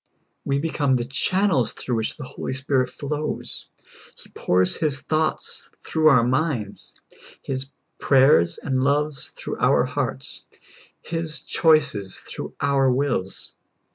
[0.43, 3.67] We become the channels through wdiich the Holy Spirit flows;
[4.17, 6.95] He pours His thoughts through our minds.
[7.43, 7.67] His
[7.99, 10.45] prayers and loves through our hearts.
[11.03, 13.51] His choices through our wills.